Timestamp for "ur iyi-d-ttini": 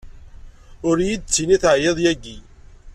0.87-1.57